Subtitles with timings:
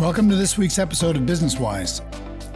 [0.00, 2.00] Welcome to this week's episode of Business Wise.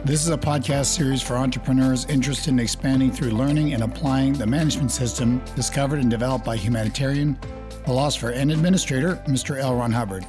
[0.03, 4.47] This is a podcast series for entrepreneurs interested in expanding through learning and applying the
[4.47, 7.37] management system discovered and developed by humanitarian,
[7.85, 9.59] philosopher, and administrator Mr.
[9.59, 9.75] L.
[9.75, 10.25] Ron Hubbard.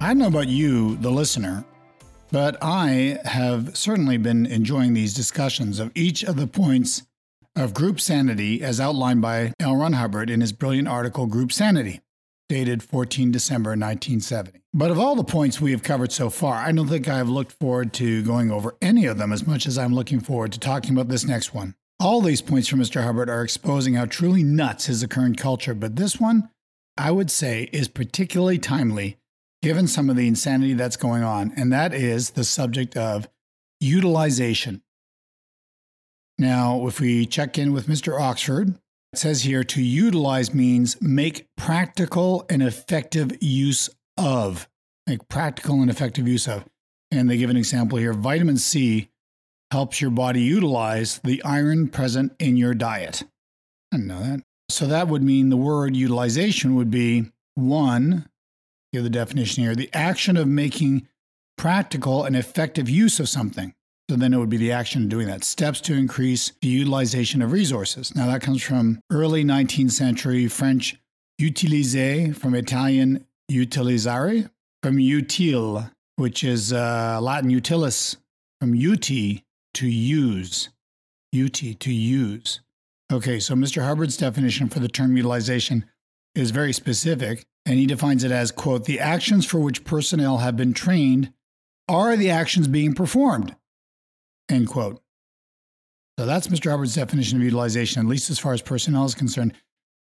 [0.00, 1.64] I don't know about you, the listener,
[2.32, 7.04] but I have certainly been enjoying these discussions of each of the points
[7.54, 9.76] of group sanity as outlined by L.
[9.76, 12.00] Ron Hubbard in his brilliant article, Group Sanity
[12.50, 14.60] dated 14 December 1970.
[14.74, 17.28] But of all the points we have covered so far, I don't think I have
[17.28, 20.58] looked forward to going over any of them as much as I'm looking forward to
[20.58, 21.76] talking about this next one.
[22.00, 23.04] All these points from Mr.
[23.04, 26.50] Hubbard are exposing how truly nuts is the current culture, but this one,
[26.98, 29.18] I would say, is particularly timely
[29.62, 33.28] given some of the insanity that's going on, and that is the subject of
[33.78, 34.82] utilization.
[36.36, 38.20] Now, if we check in with Mr.
[38.20, 38.74] Oxford,
[39.12, 44.68] it says here to utilize means make practical and effective use of.
[45.06, 46.64] Make practical and effective use of.
[47.10, 49.08] And they give an example here vitamin C
[49.72, 53.24] helps your body utilize the iron present in your diet.
[53.92, 54.42] I didn't know that.
[54.68, 58.28] So that would mean the word utilization would be one,
[58.92, 61.08] give the definition here, the action of making
[61.58, 63.74] practical and effective use of something.
[64.10, 65.44] So then it would be the action of doing that.
[65.44, 68.12] Steps to increase the utilization of resources.
[68.12, 70.96] Now that comes from early 19th century French
[71.40, 74.50] utiliser, from Italian utilizzare,
[74.82, 78.16] from utile, which is uh, Latin utilis,
[78.60, 79.44] from uti,
[79.74, 80.70] to use.
[81.30, 82.62] Uti, to use.
[83.12, 83.84] Okay, so Mr.
[83.84, 85.84] Hubbard's definition for the term utilization
[86.34, 90.56] is very specific, and he defines it as, quote, the actions for which personnel have
[90.56, 91.32] been trained
[91.88, 93.54] are the actions being performed
[94.50, 95.00] End quote.
[96.18, 96.70] So that's Mr.
[96.70, 99.54] Hubbard's definition of utilization, at least as far as personnel is concerned.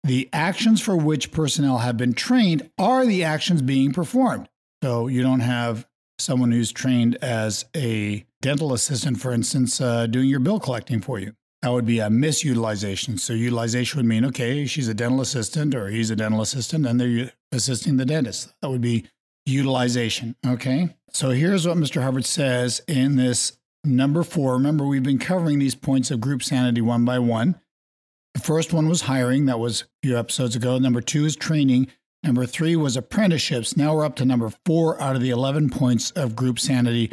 [0.04, 4.48] The actions for which personnel have been trained are the actions being performed.
[4.82, 5.86] So you don't have
[6.18, 11.20] someone who's trained as a dental assistant, for instance, uh, doing your bill collecting for
[11.20, 11.34] you.
[11.62, 13.20] That would be a misutilization.
[13.20, 17.00] So utilization would mean, okay, she's a dental assistant or he's a dental assistant and
[17.00, 18.52] they're assisting the dentist.
[18.60, 19.06] That would be
[19.46, 20.34] utilization.
[20.44, 20.96] Okay.
[21.12, 22.02] So here's what Mr.
[22.02, 26.80] Hubbard says in this Number four, remember, we've been covering these points of group sanity
[26.80, 27.60] one by one.
[28.34, 30.78] The first one was hiring, that was a few episodes ago.
[30.78, 31.88] Number two is training.
[32.22, 33.76] Number three was apprenticeships.
[33.76, 37.10] Now we're up to number four out of the 11 points of group sanity.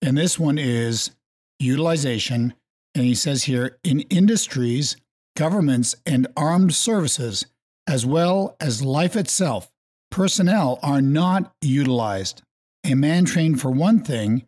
[0.00, 1.10] And this one is
[1.58, 2.54] utilization.
[2.94, 4.96] And he says here in industries,
[5.36, 7.44] governments, and armed services,
[7.86, 9.70] as well as life itself,
[10.10, 12.42] personnel are not utilized.
[12.84, 14.46] A man trained for one thing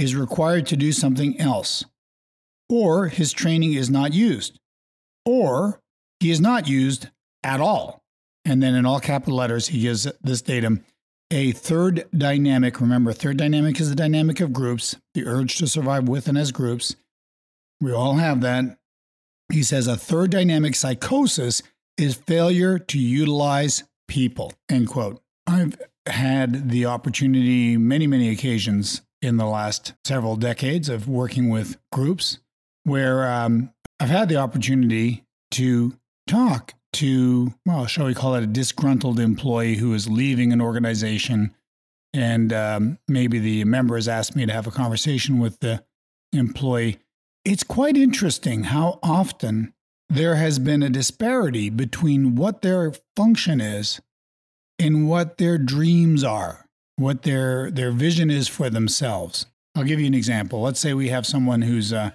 [0.00, 1.84] is required to do something else,
[2.70, 4.58] or his training is not used,
[5.26, 5.80] or
[6.20, 7.08] he is not used
[7.44, 8.02] at all.
[8.46, 10.82] And then in all capital letters, he gives this datum
[11.30, 12.80] a third dynamic.
[12.80, 16.50] Remember, third dynamic is the dynamic of groups, the urge to survive with and as
[16.50, 16.96] groups.
[17.80, 18.78] We all have that.
[19.52, 21.62] He says a third dynamic psychosis
[21.98, 24.54] is failure to utilize people.
[24.70, 25.20] End quote.
[25.46, 31.76] I've had the opportunity many, many occasions in the last several decades of working with
[31.92, 32.38] groups
[32.84, 35.94] where um, I've had the opportunity to
[36.26, 41.54] talk to, well, shall we call it a disgruntled employee who is leaving an organization.
[42.12, 45.84] And um, maybe the member has asked me to have a conversation with the
[46.32, 46.98] employee.
[47.44, 49.72] It's quite interesting how often
[50.08, 54.00] there has been a disparity between what their function is
[54.78, 56.66] and what their dreams are
[57.00, 59.46] what their their vision is for themselves.
[59.74, 60.60] I'll give you an example.
[60.60, 62.10] Let's say we have someone who's, uh,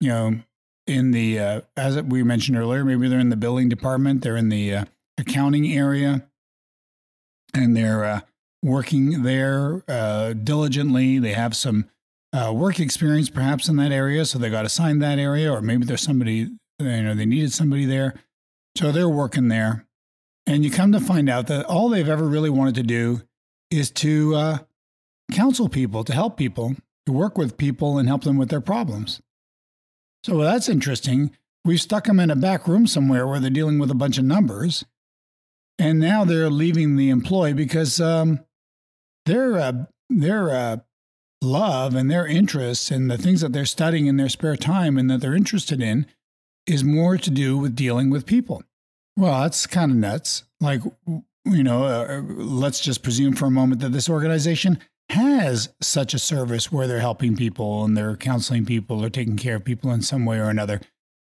[0.00, 0.40] you know,
[0.86, 4.48] in the uh, as we mentioned earlier, maybe they're in the billing department, they're in
[4.48, 4.84] the uh,
[5.18, 6.26] accounting area,
[7.54, 8.20] and they're uh,
[8.62, 11.18] working there uh, diligently.
[11.18, 11.88] They have some
[12.32, 15.84] uh, work experience, perhaps in that area, so they got assigned that area, or maybe
[15.84, 16.48] there's somebody
[16.80, 18.14] you know they needed somebody there,
[18.76, 19.86] so they're working there.
[20.46, 23.22] And you come to find out that all they've ever really wanted to do
[23.70, 24.58] is to uh,
[25.32, 26.76] counsel people, to help people,
[27.06, 29.20] to work with people and help them with their problems.
[30.24, 31.30] So well, that's interesting.
[31.64, 34.24] We've stuck them in a back room somewhere where they're dealing with a bunch of
[34.24, 34.84] numbers.
[35.78, 38.40] And now they're leaving the employee because um,
[39.24, 39.72] their, uh,
[40.10, 40.76] their uh,
[41.42, 45.10] love and their interests and the things that they're studying in their spare time and
[45.10, 46.06] that they're interested in
[46.66, 48.62] is more to do with dealing with people.
[49.16, 50.44] Well, that's kind of nuts.
[50.60, 50.82] Like,
[51.44, 54.78] you know, uh, let's just presume for a moment that this organization
[55.10, 59.56] has such a service where they're helping people and they're counseling people or taking care
[59.56, 60.80] of people in some way or another.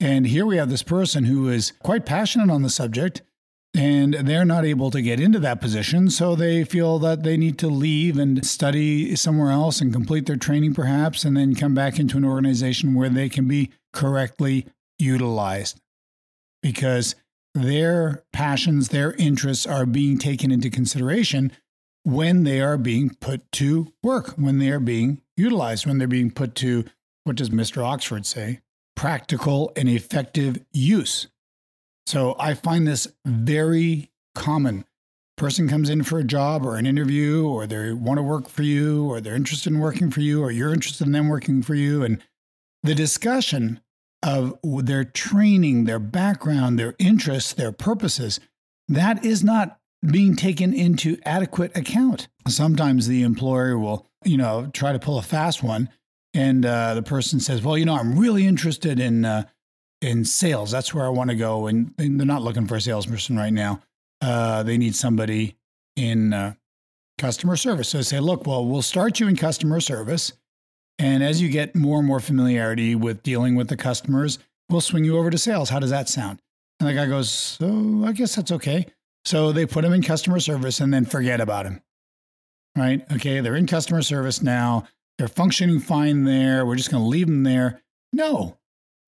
[0.00, 3.22] And here we have this person who is quite passionate on the subject
[3.74, 6.10] and they're not able to get into that position.
[6.10, 10.36] So they feel that they need to leave and study somewhere else and complete their
[10.36, 14.66] training, perhaps, and then come back into an organization where they can be correctly
[14.98, 15.80] utilized
[16.62, 17.14] because
[17.54, 21.52] their passions, their interests are being taken into consideration
[22.04, 26.30] when they are being put to work, when they are being utilized, when they're being
[26.30, 26.84] put to,
[27.24, 27.84] what does Mr.
[27.84, 28.60] Oxford say?
[28.96, 31.28] Practical and effective use.
[32.06, 34.84] So I find this very common.
[35.36, 38.62] Person comes in for a job or an interview, or they want to work for
[38.62, 41.74] you, or they're interested in working for you, or you're interested in them working for
[41.74, 42.02] you.
[42.02, 42.20] And
[42.82, 43.80] the discussion
[44.22, 48.40] of their training, their background, their interests, their purposes,
[48.88, 49.78] that is not
[50.10, 52.28] being taken into adequate account.
[52.46, 55.88] Sometimes the employer will, you know, try to pull a fast one,
[56.34, 59.44] and uh, the person says, "Well, you know, I'm really interested in uh,
[60.00, 60.70] in sales.
[60.70, 61.66] That's where I want to go.
[61.66, 63.80] And, and, they're not looking for a salesperson right now.
[64.20, 65.56] Uh, they need somebody
[65.96, 66.54] in uh,
[67.18, 67.90] customer service.
[67.90, 70.32] So I say, look, well, we'll start you in customer service.
[70.98, 75.04] And as you get more and more familiarity with dealing with the customers, we'll swing
[75.04, 75.70] you over to sales.
[75.70, 76.40] How does that sound?
[76.80, 78.86] And the guy goes, so I guess that's okay.
[79.24, 81.82] So they put him in customer service and then forget about him.
[82.76, 83.04] Right?
[83.12, 84.86] Okay, they're in customer service now.
[85.18, 86.64] They're functioning fine there.
[86.64, 87.82] We're just going to leave them there.
[88.12, 88.58] No,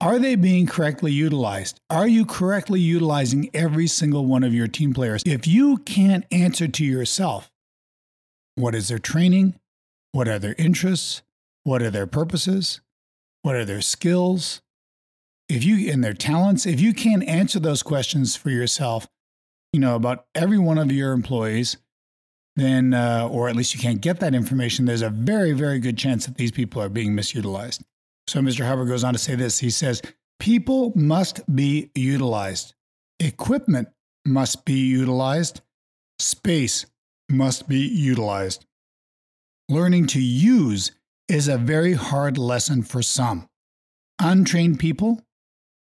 [0.03, 1.79] are they being correctly utilized?
[1.91, 5.23] Are you correctly utilizing every single one of your team players?
[5.27, 7.51] If you can't answer to yourself,
[8.55, 9.57] what is their training?
[10.13, 11.23] What are their interests?
[11.65, 12.81] What are their purposes?
[13.43, 14.61] What are their skills?
[15.49, 19.09] If you and their talents, if you can't answer those questions for yourself,
[19.73, 21.77] you know, about every one of your employees,
[22.57, 25.97] then, uh, or at least you can't get that information, there's a very, very good
[25.97, 27.83] chance that these people are being misutilized.
[28.27, 28.67] So Mr.
[28.67, 29.59] Hubbard goes on to say this.
[29.59, 30.03] He says,
[30.39, 32.75] People must be utilized,
[33.19, 33.89] equipment
[34.25, 35.61] must be utilized,
[36.19, 36.87] space
[37.29, 38.67] must be utilized.
[39.69, 40.93] Learning to use
[41.31, 43.49] is a very hard lesson for some.
[44.19, 45.23] Untrained people,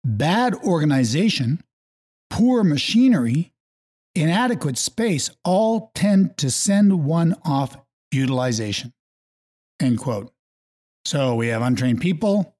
[0.04, 1.64] bad organization,
[2.28, 3.52] poor machinery,
[4.14, 7.78] inadequate space all tend to send one off
[8.12, 8.92] utilization.
[9.80, 10.30] End quote.
[11.06, 12.54] So we have untrained people.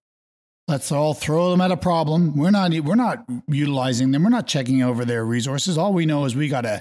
[0.66, 2.36] Let's all throw them at a problem.
[2.36, 4.24] We're not we're not utilizing them.
[4.24, 5.76] We're not checking over their resources.
[5.76, 6.80] All we know is we got a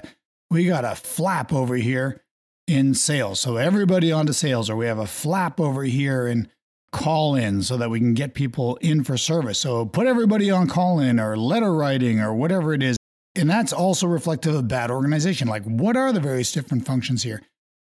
[0.50, 2.21] we got a flap over here
[2.66, 3.40] in sales.
[3.40, 6.48] So everybody onto sales, or we have a flap over here in
[6.92, 9.58] call in so that we can get people in for service.
[9.58, 12.96] So put everybody on call in or letter writing or whatever it is.
[13.34, 15.48] And that's also reflective of bad organization.
[15.48, 17.40] Like, what are the various different functions here?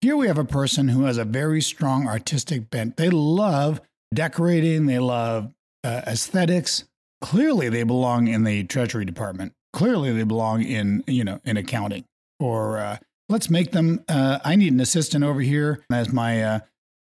[0.01, 2.97] Here we have a person who has a very strong artistic bent.
[2.97, 3.81] They love
[4.13, 5.51] decorating, they love
[5.83, 6.83] uh, aesthetics.
[7.21, 9.53] Clearly, they belong in the Treasury Department.
[9.73, 12.05] Clearly, they belong in you know in accounting.
[12.39, 12.97] Or uh,
[13.29, 14.03] let's make them.
[14.07, 16.59] Uh, I need an assistant over here as my uh,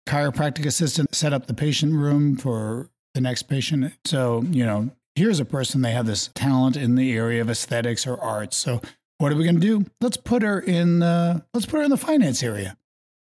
[0.08, 1.14] chiropractic assistant.
[1.14, 3.92] Set up the patient room for the next patient.
[4.04, 8.06] So you know, here's a person they have this talent in the area of aesthetics
[8.06, 8.56] or arts.
[8.56, 8.80] So
[9.18, 9.86] what are we going to do?
[10.00, 11.02] Let's put her in.
[11.02, 12.76] Uh, let's put her in the finance area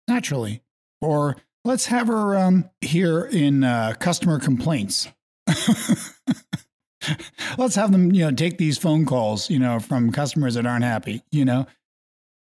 [0.08, 0.62] naturally.
[1.00, 5.08] Or let's have her um, here in uh, customer complaints.
[7.58, 10.84] let's have them, you know, take these phone calls, you know, from customers that aren't
[10.84, 11.66] happy, you know.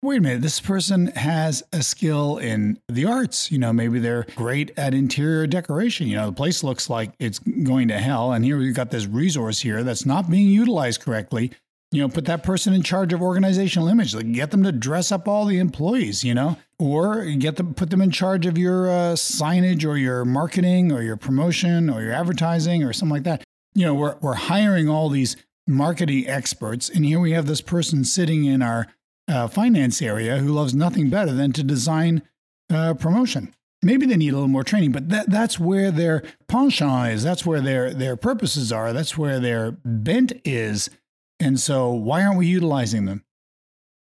[0.02, 3.50] Wait a minute, this person has a skill in the arts.
[3.50, 6.06] You know, maybe they're great at interior decoration.
[6.06, 8.32] You know, the place looks like it's going to hell.
[8.32, 11.52] And here we've got this resource here that's not being utilized correctly
[11.92, 14.14] you know, put that person in charge of organizational image.
[14.14, 17.90] Like get them to dress up all the employees, you know, or get them put
[17.90, 22.12] them in charge of your uh, signage or your marketing or your promotion or your
[22.12, 23.44] advertising or something like that.
[23.74, 25.36] You know, we're we're hiring all these
[25.66, 28.88] marketing experts, and here we have this person sitting in our
[29.28, 32.22] uh, finance area who loves nothing better than to design
[32.70, 33.54] uh, promotion.
[33.82, 37.22] Maybe they need a little more training, but that, that's where their penchant is.
[37.22, 38.92] That's where their their purposes are.
[38.92, 40.90] That's where their bent is
[41.38, 43.24] and so, why aren't we utilizing them?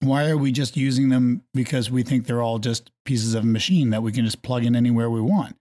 [0.01, 3.47] Why are we just using them because we think they're all just pieces of a
[3.47, 5.55] machine that we can just plug in anywhere we want?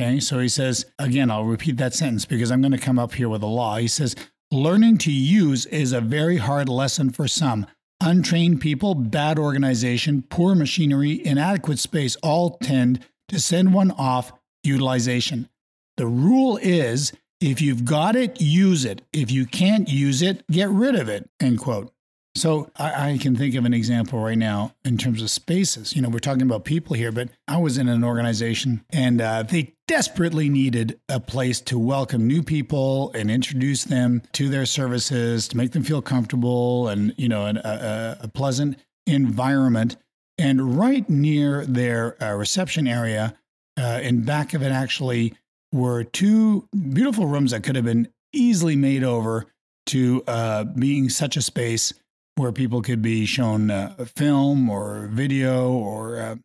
[0.00, 3.14] Okay, so he says, again, I'll repeat that sentence because I'm going to come up
[3.14, 3.76] here with a law.
[3.76, 4.14] He says,
[4.50, 7.66] learning to use is a very hard lesson for some.
[8.00, 15.48] Untrained people, bad organization, poor machinery, inadequate space all tend to send one off utilization.
[15.96, 19.02] The rule is if you've got it, use it.
[19.12, 21.28] If you can't use it, get rid of it.
[21.40, 21.92] End quote.
[22.38, 25.96] So I, I, can think of an example right now in terms of spaces.
[25.96, 29.42] You know, we're talking about people here, but I was in an organization and uh,
[29.42, 35.48] they desperately needed a place to welcome new people and introduce them to their services
[35.48, 38.78] to make them feel comfortable and you know a, a, a pleasant
[39.08, 39.96] environment.
[40.38, 43.36] And right near their uh, reception area,
[43.76, 45.34] uh, in back of it, actually
[45.72, 49.46] were two beautiful rooms that could have been easily made over
[49.86, 51.92] to uh, being such a space
[52.38, 56.36] where people could be shown uh, a film or video or uh,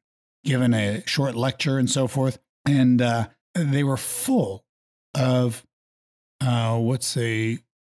[0.43, 2.39] given a short lecture and so forth.
[2.65, 4.65] And uh, they were full
[5.15, 5.63] of
[6.41, 7.59] uh, what's a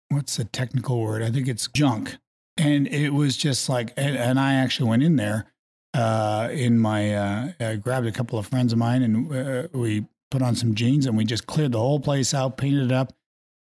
[0.10, 1.22] what's the technical word?
[1.22, 2.18] I think it's junk.
[2.58, 5.52] And it was just like, and, and I actually went in there
[5.94, 10.42] uh, in my, uh, I grabbed a couple of friends of mine and we put
[10.42, 13.14] on some jeans and we just cleared the whole place out, painted it up,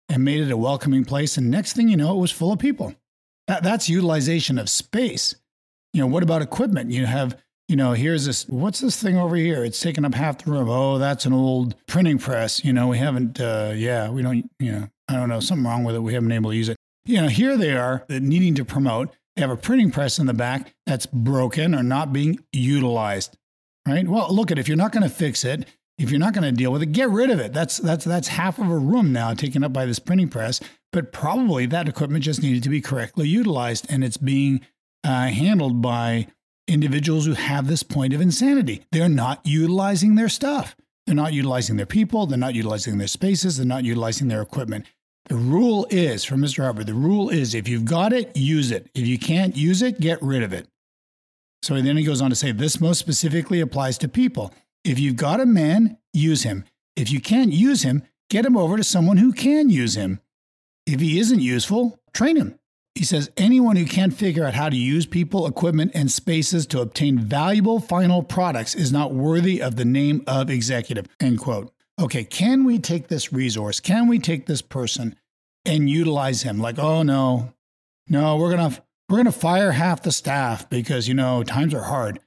[0.07, 1.37] and made it a welcoming place.
[1.37, 2.95] And next thing you know, it was full of people.
[3.49, 5.33] That, that's utilization of space.
[5.91, 6.91] You know, what about equipment?
[6.91, 7.35] You have,
[7.67, 9.65] you know, here's this, what's this thing over here?
[9.65, 10.69] It's taking up half the room.
[10.69, 12.63] Oh, that's an old printing press.
[12.63, 15.83] You know, we haven't, uh, yeah, we don't, you know, I don't know, something wrong
[15.83, 15.99] with it.
[15.99, 16.77] We haven't been able to use it.
[17.05, 19.15] You know, here they are needing to promote.
[19.35, 23.35] They have a printing press in the back that's broken or not being utilized,
[23.87, 24.07] right?
[24.07, 26.51] Well, look at if you're not going to fix it, if you're not going to
[26.51, 27.51] deal with it, get rid of it.
[27.51, 30.61] That's that's that's half of a room now taken up by this printing press.
[30.91, 34.61] But probably that equipment just needed to be correctly utilized, and it's being
[35.03, 36.27] uh, handled by
[36.67, 38.85] individuals who have this point of insanity.
[38.91, 40.75] They're not utilizing their stuff.
[41.05, 42.25] They're not utilizing their people.
[42.25, 43.57] They're not utilizing their spaces.
[43.57, 44.85] They're not utilizing their equipment.
[45.27, 46.63] The rule is, for Mr.
[46.63, 48.89] Hubbard, the rule is if you've got it, use it.
[48.95, 50.67] If you can't use it, get rid of it.
[51.61, 54.53] So then he goes on to say this most specifically applies to people.
[54.83, 56.63] If you've got a man, use him.
[56.95, 60.19] If you can't use him, get him over to someone who can use him.
[60.85, 62.59] If he isn't useful, train him.
[62.95, 66.81] He says anyone who can't figure out how to use people, equipment, and spaces to
[66.81, 71.07] obtain valuable final products is not worthy of the name of executive.
[71.19, 71.71] End quote.
[71.99, 73.79] Okay, can we take this resource?
[73.79, 75.15] Can we take this person
[75.65, 76.59] and utilize him?
[76.59, 77.53] Like, oh no,
[78.07, 82.19] no, we're gonna we're gonna fire half the staff because you know times are hard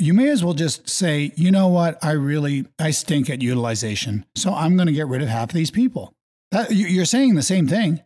[0.00, 4.24] you may as well just say, you know what, I really I stink at utilization,
[4.34, 6.14] so I'm to get rid of half of these people.
[6.52, 8.02] That, you're saying the same thing.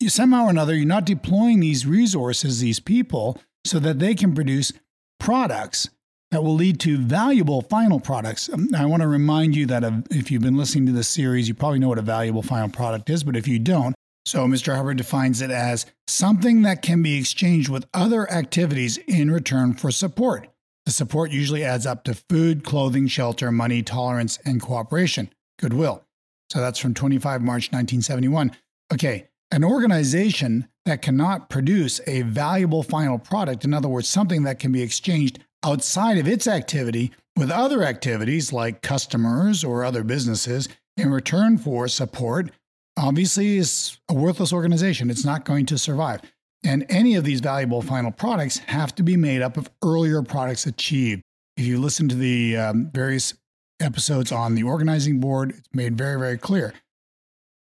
[0.00, 4.34] You, somehow or another, you're not deploying these resources, these people, so that they can
[4.34, 4.72] produce
[5.18, 5.88] products
[6.30, 8.48] that will lead to valuable final products.
[8.52, 11.54] Um, I want to remind you that if you've been listening to this series, you
[11.54, 14.76] probably know what a valuable final product is, but if you don't, so Mr.
[14.76, 19.90] Hubbard defines it as something that can be exchanged with other activities in return for
[19.90, 20.48] support.
[20.86, 26.04] The support usually adds up to food, clothing, shelter, money, tolerance, and cooperation, goodwill.
[26.50, 28.52] So that's from 25 March 1971.
[28.92, 34.58] Okay, an organization that cannot produce a valuable final product, in other words, something that
[34.58, 40.68] can be exchanged outside of its activity with other activities like customers or other businesses
[40.96, 42.50] in return for support,
[42.96, 45.10] obviously is a worthless organization.
[45.10, 46.20] It's not going to survive.
[46.62, 50.66] And any of these valuable final products have to be made up of earlier products
[50.66, 51.22] achieved.
[51.56, 53.34] If you listen to the um, various
[53.80, 56.74] episodes on the organizing board, it's made very, very clear.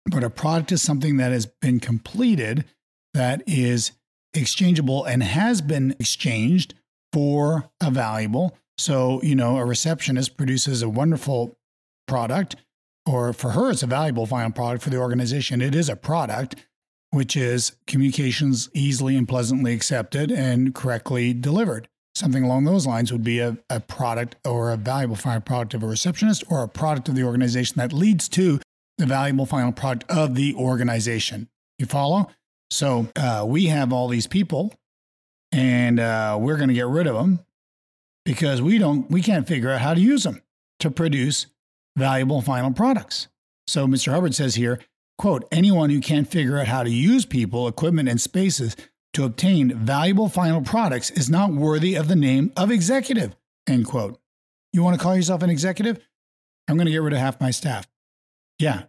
[0.07, 2.65] But a product is something that has been completed
[3.15, 3.93] that is
[4.35, 6.75] exchangeable and has been exchanged
[7.13, 8.57] for a valuable.
[8.77, 11.59] So, you know, a receptionist produces a wonderful
[12.07, 12.57] product,
[13.07, 14.85] or for her, it's a valuable final product.
[14.85, 16.57] For the organization, it is a product
[17.11, 21.89] which is communications easily and pleasantly accepted and correctly delivered.
[22.19, 25.85] Something along those lines would be a, a product or a valuable final product of
[25.85, 28.59] a receptionist or a product of the organization that leads to
[28.97, 31.49] the valuable final product of the organization.
[31.79, 32.29] You follow?
[32.71, 34.75] So uh, we have all these people
[35.53, 37.39] and uh, we're going to get rid of them
[38.25, 40.43] because we don't we can't figure out how to use them
[40.81, 41.47] to produce
[41.97, 43.29] valuable final products.
[43.69, 44.11] So Mr.
[44.11, 44.81] Hubbard says here,
[45.19, 48.77] quote, anyone who can't figure out how to use people, equipment, and spaces
[49.19, 53.35] to obtain valuable final products is not worthy of the name of executive,
[53.67, 54.21] end quote.
[54.73, 55.99] You want to call yourself an executive?
[56.69, 57.89] I'm going to get rid of half my staff.
[58.61, 58.85] Yeah,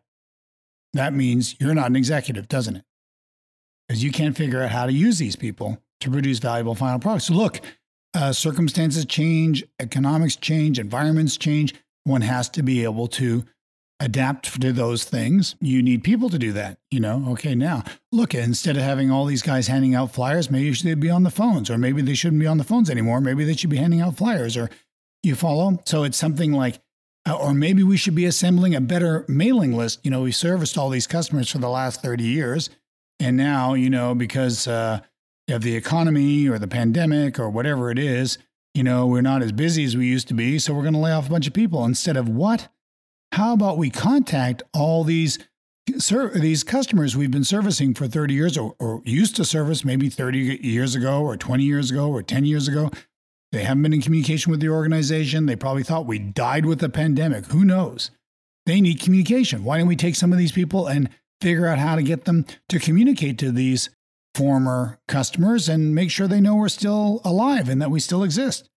[0.93, 2.83] that means you're not an executive, doesn't it?
[3.87, 7.25] Because you can't figure out how to use these people to produce valuable final products.
[7.25, 7.61] So, look,
[8.13, 11.73] uh, circumstances change, economics change, environments change.
[12.03, 13.45] One has to be able to
[13.99, 15.55] adapt to those things.
[15.59, 16.79] You need people to do that.
[16.89, 20.71] You know, okay, now look, instead of having all these guys handing out flyers, maybe
[20.71, 23.21] they'd be on the phones, or maybe they shouldn't be on the phones anymore.
[23.21, 24.69] Maybe they should be handing out flyers, or
[25.23, 25.81] you follow?
[25.85, 26.79] So it's something like,
[27.27, 29.99] uh, or maybe we should be assembling a better mailing list.
[30.03, 32.69] You know, we serviced all these customers for the last 30 years.
[33.19, 35.01] And now, you know, because, uh,
[35.47, 38.37] if the economy or the pandemic or whatever it is,
[38.73, 40.99] you know, we're not as busy as we used to be, so we're going to
[40.99, 42.69] lay off a bunch of people instead of what?
[43.31, 45.39] How about we contact all these
[46.35, 50.59] these customers we've been servicing for 30 years or, or used to service maybe 30
[50.61, 52.91] years ago or 20 years ago or 10 years ago?
[53.51, 55.47] They haven't been in communication with the organization.
[55.47, 57.47] They probably thought we died with the pandemic.
[57.47, 58.11] Who knows?
[58.67, 59.63] They need communication.
[59.63, 61.09] Why don't we take some of these people and
[61.41, 63.89] figure out how to get them to communicate to these
[64.35, 68.69] former customers and make sure they know we're still alive and that we still exist?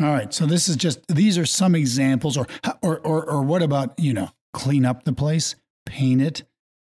[0.00, 2.46] All right, so this is just these are some examples, or
[2.82, 6.44] or or, or what about you know clean up the place, paint it,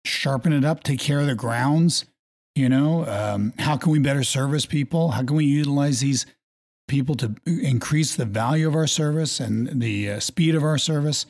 [0.06, 2.06] sharpen it up, take care of the grounds.
[2.56, 5.12] You know, um, how can we better service people?
[5.12, 6.26] How can we utilize these
[6.88, 11.26] people to increase the value of our service and the uh, speed of our service.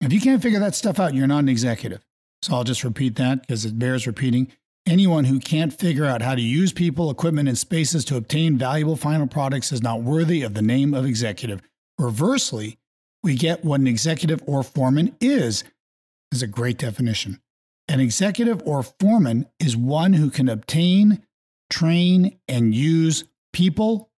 [0.00, 2.04] If you can't figure that stuff out, you're not an executive.
[2.42, 4.52] So I'll just repeat that because it bears repeating.
[4.86, 8.96] Anyone who can't figure out how to use people, equipment, and spaces to obtain valuable
[8.96, 11.62] final products is not worthy of the name of executive.
[11.98, 12.78] Reversely,
[13.22, 15.64] we get what an executive or foreman is.
[16.30, 17.40] Is a great definition.
[17.88, 21.22] An executive or foreman is one who can obtain,
[21.70, 23.24] train, and use
[23.54, 24.10] people,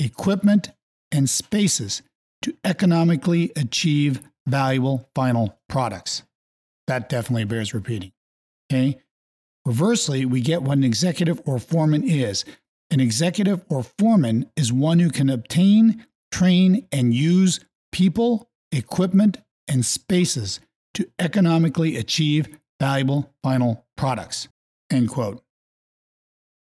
[0.00, 0.70] equipment,
[1.12, 2.02] and spaces
[2.42, 6.24] to economically achieve valuable final products.
[6.88, 8.10] That definitely bears repeating.
[8.72, 8.98] Okay.
[9.70, 12.44] Reversely, we get what an executive or foreman is.
[12.90, 17.60] An executive or foreman is one who can obtain, train, and use
[17.92, 20.58] people, equipment, and spaces
[20.94, 22.48] to economically achieve
[22.80, 24.48] valuable final products.
[24.90, 25.40] End quote.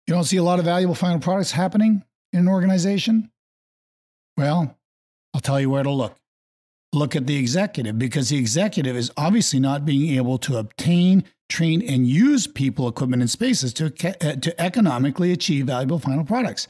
[0.07, 3.31] You don't see a lot of valuable final products happening in an organization?
[4.39, 4.79] Well,
[5.35, 6.17] I'll tell you where to look.
[6.95, 11.83] Look at the executive because the executive is obviously not being able to obtain, train,
[11.83, 16.69] and use people, equipment, and spaces to, uh, to economically achieve valuable final products.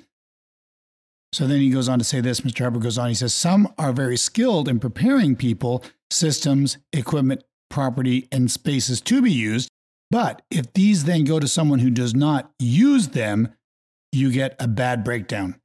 [1.32, 2.64] So then he goes on to say this Mr.
[2.64, 8.28] Hubbard goes on, he says, Some are very skilled in preparing people, systems, equipment, property,
[8.30, 9.68] and spaces to be used.
[10.10, 13.52] But if these then go to someone who does not use them,
[14.12, 15.60] you get a bad breakdown.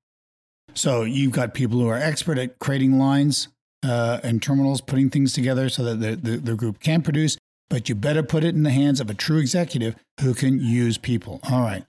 [0.74, 3.50] So you've got people who are expert at creating lines
[3.84, 7.38] uh, and terminals, putting things together so that the, the, the group can produce,
[7.70, 10.98] but you better put it in the hands of a true executive who can use
[10.98, 11.40] people.
[11.50, 11.86] All right.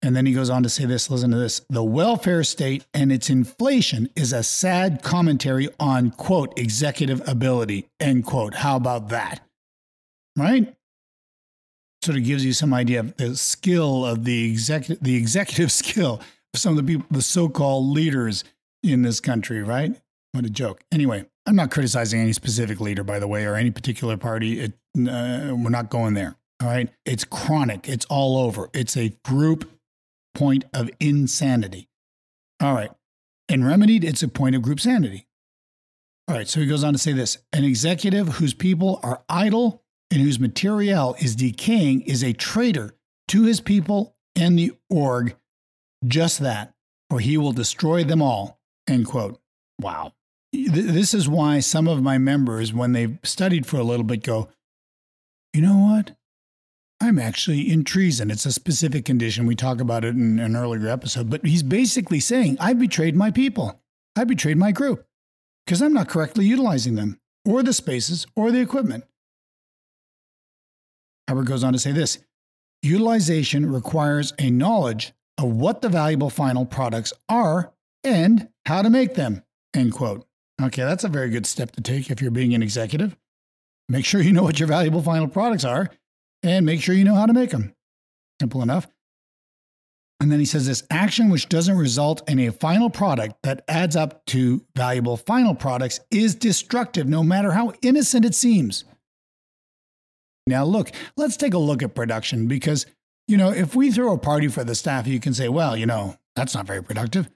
[0.00, 1.60] And then he goes on to say this listen to this.
[1.68, 8.24] The welfare state and its inflation is a sad commentary on, quote, executive ability, end
[8.24, 8.54] quote.
[8.54, 9.40] How about that?
[10.36, 10.74] Right?
[12.04, 16.20] Sort of gives you some idea of the skill of the executive, the executive skill
[16.54, 18.44] of some of the people, the so-called leaders
[18.84, 20.00] in this country, right?
[20.32, 20.84] What a joke.
[20.92, 24.60] Anyway, I'm not criticizing any specific leader, by the way, or any particular party.
[24.60, 24.74] It,
[25.06, 26.36] uh, we're not going there.
[26.60, 26.88] All right.
[27.04, 27.88] It's chronic.
[27.88, 28.70] It's all over.
[28.72, 29.70] It's a group
[30.34, 31.88] point of insanity.
[32.60, 32.90] All right.
[33.48, 35.26] And remedied, it's a point of group sanity.
[36.26, 36.48] All right.
[36.48, 40.40] So he goes on to say this an executive whose people are idle and whose
[40.40, 42.94] material is decaying is a traitor
[43.28, 45.36] to his people and the org
[46.06, 46.74] just that,
[47.10, 48.60] for he will destroy them all.
[48.88, 49.40] End quote.
[49.80, 50.14] Wow.
[50.52, 54.48] This is why some of my members, when they've studied for a little bit, go,
[55.58, 56.12] you know what?
[57.00, 58.30] I'm actually in treason.
[58.30, 59.44] It's a specific condition.
[59.44, 63.32] We talk about it in an earlier episode, but he's basically saying, I betrayed my
[63.32, 63.80] people.
[64.14, 65.04] I betrayed my group
[65.66, 69.02] because I'm not correctly utilizing them or the spaces or the equipment.
[71.28, 72.18] Hubbard goes on to say this
[72.82, 77.72] utilization requires a knowledge of what the valuable final products are
[78.04, 79.42] and how to make them.
[79.74, 80.24] End quote.
[80.62, 83.16] Okay, that's a very good step to take if you're being an executive.
[83.88, 85.90] Make sure you know what your valuable final products are
[86.42, 87.74] and make sure you know how to make them.
[88.40, 88.86] Simple enough.
[90.20, 93.94] And then he says this action which doesn't result in a final product that adds
[93.94, 98.84] up to valuable final products is destructive, no matter how innocent it seems.
[100.46, 102.86] Now, look, let's take a look at production because
[103.28, 105.84] you know, if we throw a party for the staff, you can say, well, you
[105.84, 107.28] know, that's not very productive.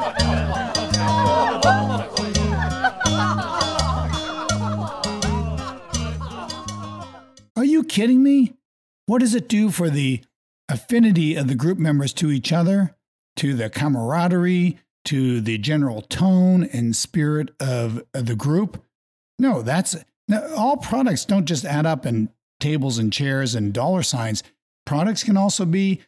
[7.94, 8.52] kidding me?
[9.06, 10.20] What does it do for the
[10.68, 12.96] affinity of the group members to each other,
[13.36, 18.82] to the camaraderie, to the general tone and spirit of, of the group?
[19.38, 19.94] No, that's
[20.56, 24.42] all products don't just add up in tables and chairs and dollar signs.
[24.84, 26.00] Products can also be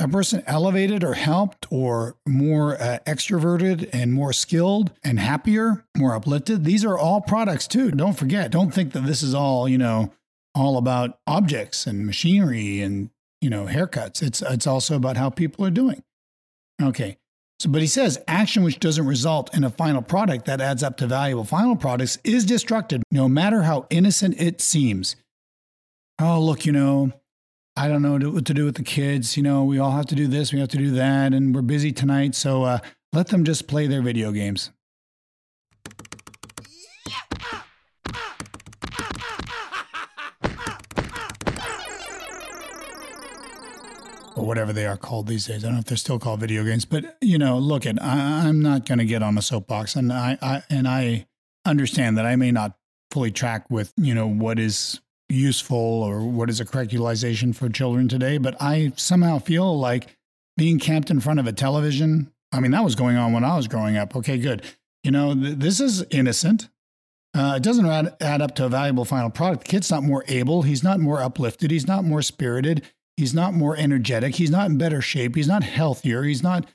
[0.00, 6.16] a person elevated or helped or more uh, extroverted and more skilled and happier, more
[6.16, 6.64] uplifted.
[6.64, 7.92] These are all products too.
[7.92, 10.12] Don't forget, don't think that this is all, you know,
[10.54, 14.22] all about objects and machinery and you know haircuts.
[14.22, 16.02] It's it's also about how people are doing.
[16.82, 17.16] Okay.
[17.60, 20.96] So, but he says action which doesn't result in a final product that adds up
[20.98, 25.16] to valuable final products is destructive, no matter how innocent it seems.
[26.20, 27.12] Oh, look, you know,
[27.76, 29.36] I don't know what to do with the kids.
[29.36, 31.62] You know, we all have to do this, we have to do that, and we're
[31.62, 32.36] busy tonight.
[32.36, 32.78] So uh,
[33.12, 34.70] let them just play their video games.
[44.48, 45.62] Whatever they are called these days.
[45.62, 48.48] I don't know if they're still called video games, but you know, look at I,
[48.48, 51.26] am not going to get on a soapbox, and I, I and I
[51.64, 52.76] understand that I may not
[53.10, 57.68] fully track with you know what is useful or what is a correct utilization for
[57.68, 60.16] children today, but I somehow feel like
[60.56, 62.32] being camped in front of a television.
[62.50, 64.16] I mean, that was going on when I was growing up.
[64.16, 64.62] Okay, good.
[65.04, 66.70] You know, th- this is innocent.
[67.34, 69.64] Uh, it doesn't add, add up to a valuable final product.
[69.64, 70.62] The kid's not more able.
[70.62, 71.70] He's not more uplifted.
[71.70, 72.82] He's not more spirited.
[73.18, 74.36] He's not more energetic.
[74.36, 75.34] He's not in better shape.
[75.34, 76.22] He's not healthier.
[76.22, 76.68] He's not,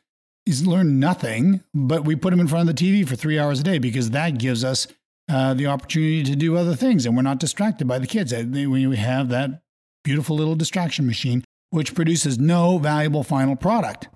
[0.45, 3.61] he's learned nothing, but we put him in front of the TV for three hours
[3.61, 4.85] a day because that gives us
[5.29, 8.33] uh, the opportunity to do other things and we're not distracted by the kids.
[8.33, 9.61] We have that
[10.03, 14.09] beautiful little distraction machine, which produces no valuable final product.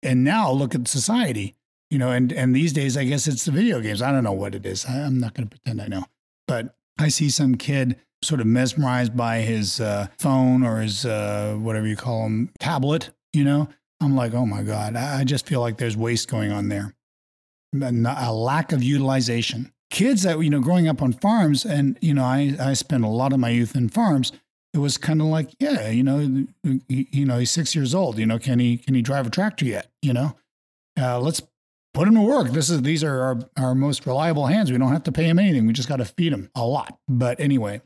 [0.00, 1.56] And now look at society,
[1.90, 4.00] you know, and, and these days, I guess it's the video games.
[4.00, 4.86] I don't know what it is.
[4.86, 6.04] I, I'm not going to pretend I know,
[6.46, 11.54] but I see some kid sort of mesmerized by his uh, phone or his uh,
[11.58, 13.10] whatever you call him tablet.
[13.32, 13.68] You know,
[14.00, 16.94] I'm like, oh my god, I just feel like there's waste going on there,
[17.80, 19.72] a lack of utilization.
[19.90, 23.08] Kids that you know, growing up on farms, and you know, I I spent a
[23.08, 24.32] lot of my youth in farms.
[24.72, 26.46] It was kind of like, yeah, you know,
[26.88, 28.18] you know, he's six years old.
[28.18, 29.88] You know, can he can he drive a tractor yet?
[30.02, 30.36] You know,
[31.00, 31.42] uh, let's
[31.94, 32.48] put him to work.
[32.50, 34.70] This is these are our, our most reliable hands.
[34.70, 35.66] We don't have to pay him anything.
[35.66, 36.98] We just got to feed him a lot.
[37.08, 37.80] But anyway,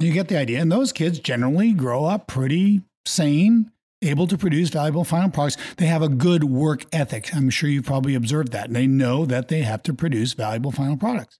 [0.00, 0.60] you get the idea.
[0.60, 3.70] And those kids generally grow up pretty sane,
[4.02, 5.56] able to produce valuable final products.
[5.76, 7.34] They have a good work ethic.
[7.34, 8.66] I'm sure you've probably observed that.
[8.66, 11.38] And they know that they have to produce valuable final products.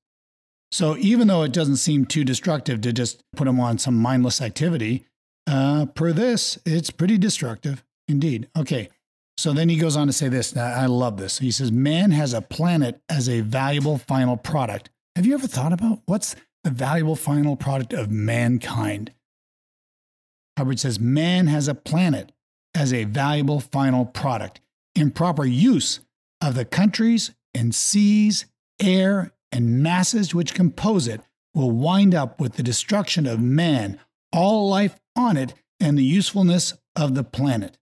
[0.72, 4.40] So even though it doesn't seem too destructive to just put them on some mindless
[4.40, 5.04] activity,
[5.46, 8.48] uh, per this, it's pretty destructive indeed.
[8.56, 8.88] Okay.
[9.36, 10.54] So then he goes on to say this.
[10.54, 11.38] Now, I love this.
[11.38, 14.90] He says, Man has a planet as a valuable final product.
[15.16, 19.12] Have you ever thought about what's the valuable final product of mankind.
[20.58, 22.32] Hubbard says man has a planet
[22.74, 24.60] as a valuable final product.
[24.94, 26.00] Improper use
[26.40, 28.46] of the countries and seas,
[28.80, 31.20] air, and masses which compose it
[31.54, 33.98] will wind up with the destruction of man,
[34.32, 37.78] all life on it, and the usefulness of the planet.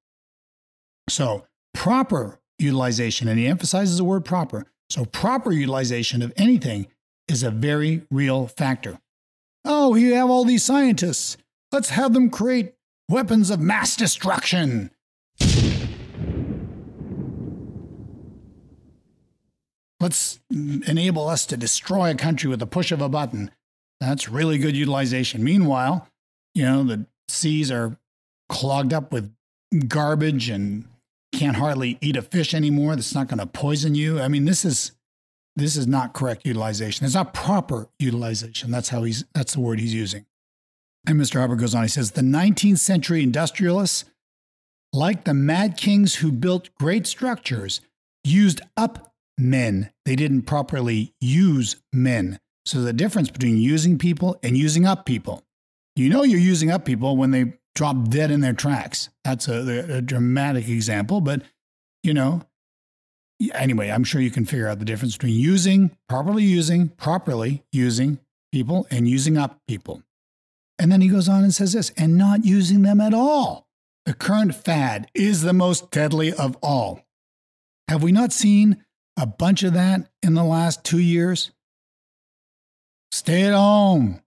[1.08, 4.66] So, proper utilization, and he emphasizes the word proper.
[4.90, 6.86] So, proper utilization of anything
[7.28, 8.98] is a very real factor.
[9.64, 11.36] Oh, you have all these scientists.
[11.70, 12.74] Let's have them create
[13.08, 14.90] weapons of mass destruction.
[20.00, 23.50] Let's enable us to destroy a country with the push of a button.
[24.00, 25.42] That's really good utilization.
[25.42, 26.08] Meanwhile,
[26.54, 27.98] you know, the seas are
[28.48, 29.34] clogged up with
[29.88, 30.84] garbage and
[31.32, 34.20] can't hardly eat a fish anymore that's not going to poison you.
[34.20, 34.92] I mean, this is
[35.58, 37.04] this is not correct utilization.
[37.04, 38.70] It's not proper utilization.
[38.70, 40.26] That's how he's that's the word he's using.
[41.06, 41.40] And Mr.
[41.40, 44.04] Hubbard goes on, he says, the 19th century industrialists,
[44.92, 47.80] like the mad kings who built great structures,
[48.24, 49.90] used up men.
[50.04, 52.38] They didn't properly use men.
[52.66, 55.42] So the difference between using people and using up people.
[55.96, 59.08] You know you're using up people when they drop dead in their tracks.
[59.24, 61.42] That's a, a dramatic example, but
[62.02, 62.42] you know,
[63.54, 68.18] anyway, I'm sure you can figure out the difference between using, properly using, properly using
[68.52, 70.02] people and using up people.
[70.78, 73.66] And then he goes on and says this, and not using them at all.
[74.06, 77.04] The current fad is the most deadly of all.
[77.88, 78.84] Have we not seen
[79.16, 81.50] a bunch of that in the last two years?
[83.10, 84.20] Stay at home.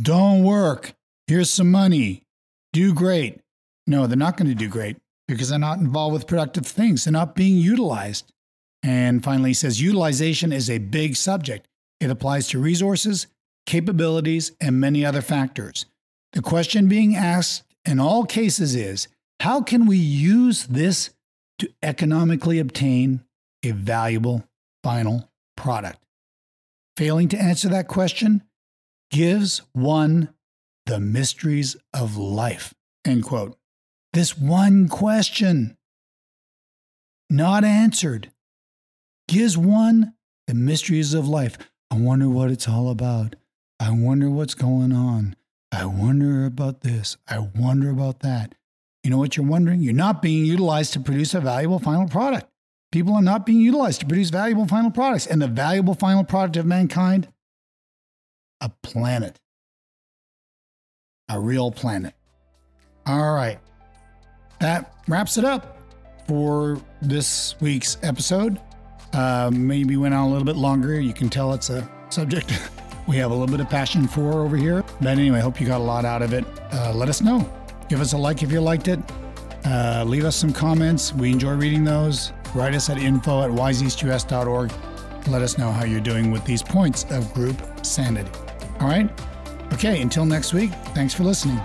[0.00, 0.94] Don't work.
[1.26, 2.24] Here's some money.
[2.72, 3.40] Do great.
[3.86, 4.96] No, they're not going to do great
[5.28, 7.04] because they're not involved with productive things.
[7.04, 8.32] They're not being utilized.
[8.82, 11.68] And finally, he says utilization is a big subject.
[12.00, 13.28] It applies to resources,
[13.66, 15.86] capabilities, and many other factors.
[16.32, 19.08] The question being asked in all cases is
[19.40, 21.10] how can we use this
[21.58, 23.22] to economically obtain
[23.62, 24.44] a valuable
[24.82, 25.98] final product?
[26.96, 28.42] Failing to answer that question
[29.10, 30.32] gives one
[30.86, 32.74] the mysteries of life.
[33.04, 33.56] End quote.
[34.12, 35.76] This one question,
[37.30, 38.31] not answered,
[39.28, 40.14] gives one
[40.46, 41.56] the mysteries of life.
[41.90, 43.36] I wonder what it's all about.
[43.78, 45.36] I wonder what's going on.
[45.72, 47.16] I wonder about this.
[47.28, 48.54] I wonder about that.
[49.02, 49.80] You know what you're wondering?
[49.80, 52.46] You're not being utilized to produce a valuable final product.
[52.92, 55.26] People are not being utilized to produce valuable final products.
[55.26, 57.28] And the valuable final product of mankind?
[58.60, 59.40] A planet.
[61.28, 62.14] A real planet.
[63.06, 63.58] All right.
[64.60, 65.78] That wraps it up
[66.28, 68.60] for this week's episode.
[69.12, 71.00] Uh, maybe went on a little bit longer.
[71.00, 72.52] You can tell it's a subject
[73.06, 74.84] we have a little bit of passion for over here.
[75.00, 76.44] But anyway, hope you got a lot out of it.
[76.72, 77.50] Uh, let us know.
[77.88, 79.00] Give us a like if you liked it.
[79.64, 81.12] Uh, leave us some comments.
[81.12, 82.32] We enjoy reading those.
[82.54, 84.72] Write us at info at wiseeastus.org.
[85.28, 88.30] Let us know how you're doing with these points of group sanity.
[88.80, 89.10] All right?
[89.72, 91.60] Okay, until next week, thanks for listening.